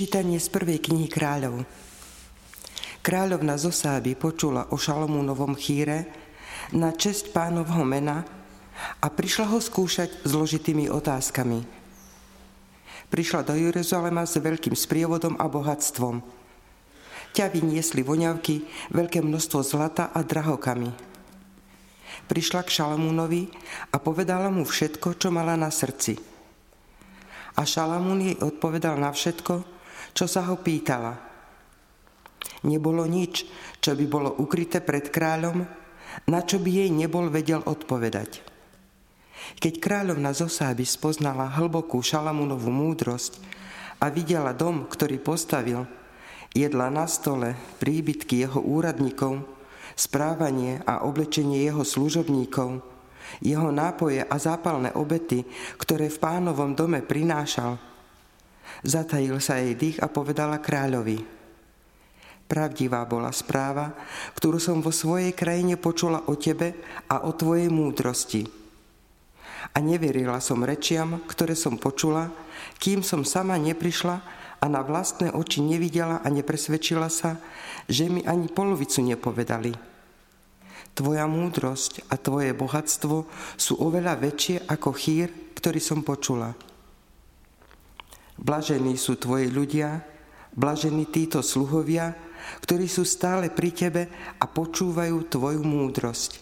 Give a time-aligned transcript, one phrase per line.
[0.00, 1.68] Čítanie z prvej knihy kráľov.
[3.04, 6.08] Kráľovna Zosáby počula o Šalomúnovom chýre
[6.72, 8.24] na česť pánovho mena
[8.96, 11.68] a prišla ho skúšať zložitými otázkami.
[13.12, 16.24] Prišla do Jeruzalema s veľkým sprievodom a bohatstvom.
[17.36, 18.64] Ťa vyniesli voňavky,
[18.96, 20.96] veľké množstvo zlata a drahokami.
[22.24, 23.52] Prišla k Šalamúnovi
[23.92, 26.16] a povedala mu všetko, čo mala na srdci.
[27.60, 29.76] A Šalamún jej odpovedal na všetko,
[30.12, 31.30] čo sa ho pýtala.
[32.64, 33.48] Nebolo nič,
[33.80, 35.64] čo by bolo ukryté pred kráľom,
[36.28, 38.44] na čo by jej nebol vedel odpovedať.
[39.56, 43.40] Keď kráľovna Zosáby spoznala hlbokú Šalamúnovú múdrosť
[43.98, 45.88] a videla dom, ktorý postavil,
[46.52, 49.40] jedla na stole, príbytky jeho úradníkov,
[49.96, 52.84] správanie a oblečenie jeho služobníkov,
[53.40, 55.48] jeho nápoje a zápalné obety,
[55.80, 57.80] ktoré v pánovom dome prinášal–
[58.80, 61.40] Zatajil sa jej dých a povedala kráľovi.
[62.50, 63.94] Pravdivá bola správa,
[64.34, 66.74] ktorú som vo svojej krajine počula o tebe
[67.06, 68.42] a o tvojej múdrosti.
[69.70, 72.26] A neverila som rečiam, ktoré som počula,
[72.82, 74.18] kým som sama neprišla
[74.58, 77.38] a na vlastné oči nevidela a nepresvedčila sa,
[77.86, 79.72] že mi ani polovicu nepovedali.
[80.90, 86.52] Tvoja múdrosť a tvoje bohatstvo sú oveľa väčšie ako chýr, ktorý som počula.
[88.40, 90.00] Blažení sú tvoji ľudia,
[90.56, 92.16] blažení títo sluhovia,
[92.64, 94.02] ktorí sú stále pri tebe
[94.40, 96.40] a počúvajú tvoju múdrosť.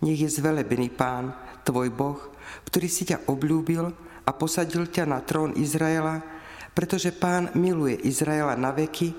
[0.00, 1.36] Nech je zvelebený Pán,
[1.68, 2.16] tvoj Boh,
[2.64, 3.92] ktorý si ťa obľúbil
[4.24, 6.24] a posadil ťa na trón Izraela,
[6.72, 9.12] pretože Pán miluje Izraela na veky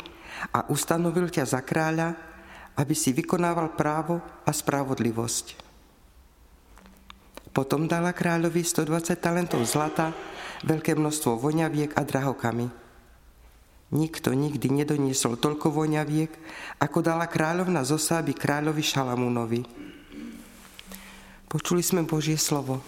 [0.50, 2.18] a ustanovil ťa za kráľa,
[2.74, 5.70] aby si vykonával právo a spravodlivosť.
[7.52, 10.16] Potom dala kráľovi 120 talentov zlata,
[10.66, 12.68] veľké množstvo voňaviek a drahokami.
[13.92, 16.32] Nikto nikdy nedoniesol toľko voňaviek,
[16.80, 19.62] ako dala kráľovna Zosáby kráľovi Šalamúnovi.
[21.52, 22.80] Počuli sme Božie slovo.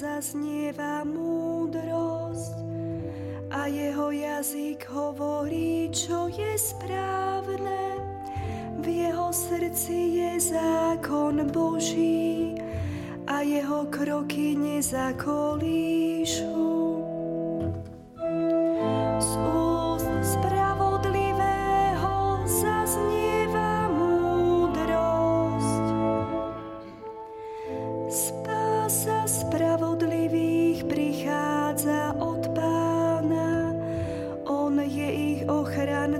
[0.00, 2.56] Zaznieva múdrosť
[3.52, 8.00] a jeho jazyk hovorí, čo je správne.
[8.80, 12.56] V jeho srdci je zákon Boží
[13.28, 16.59] a jeho kroky nezakolíšu.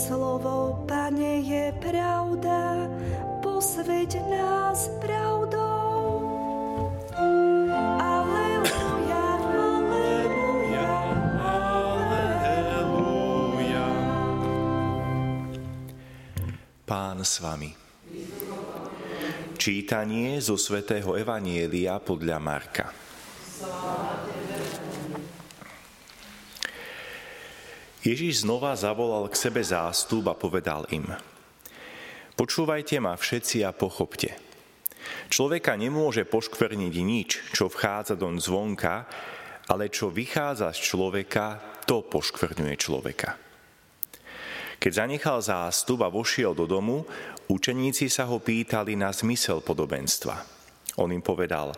[0.00, 2.88] slovo, Pane, je pravda,
[3.44, 6.24] posveď nás pravdou.
[8.00, 10.96] Aleluja, aleluja,
[11.44, 12.16] aleluja.
[16.88, 17.76] Pán s vami.
[19.60, 23.09] Čítanie zo svätého Evanielia podľa Marka.
[28.00, 31.04] Ježíš znova zavolal k sebe zástup a povedal im
[32.32, 34.32] Počúvajte ma všetci a pochopte.
[35.28, 39.04] Človeka nemôže poškvrniť nič, čo vchádza do zvonka,
[39.68, 43.36] ale čo vychádza z človeka, to poškvrňuje človeka.
[44.80, 47.04] Keď zanechal zástup a vošiel do domu,
[47.52, 50.40] učeníci sa ho pýtali na zmysel podobenstva.
[50.96, 51.76] On im povedal,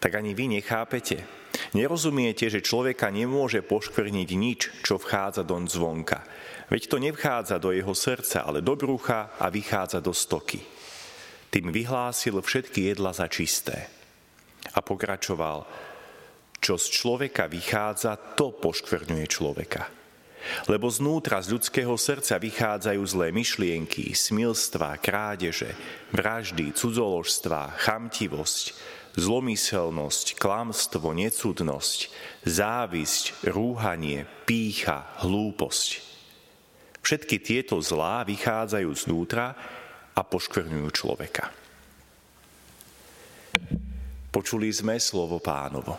[0.00, 1.39] tak ani vy nechápete.
[1.70, 6.26] Nerozumiete, že človeka nemôže poškvrniť nič, čo vchádza do zvonka.
[6.66, 10.62] Veď to nevchádza do jeho srdca, ale do brucha a vychádza do stoky.
[11.50, 13.90] Tým vyhlásil všetky jedla za čisté.
[14.74, 15.66] A pokračoval,
[16.62, 19.90] čo z človeka vychádza, to poškvrňuje človeka.
[20.70, 25.76] Lebo znútra z ľudského srdca vychádzajú zlé myšlienky, smilstva, krádeže,
[26.14, 28.64] vraždy, cudzoložstva, chamtivosť,
[29.16, 31.98] zlomyselnosť, klamstvo, necudnosť,
[32.46, 35.88] závisť, rúhanie, pícha, hlúposť.
[37.00, 39.56] Všetky tieto zlá vychádzajú znútra
[40.14, 41.48] a poškvrňujú človeka.
[44.30, 45.98] Počuli sme slovo pánovo.